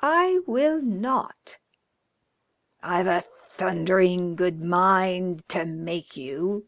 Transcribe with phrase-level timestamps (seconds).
[0.00, 1.60] "I will not."
[2.82, 6.66] "I've a thundering good mind to make you."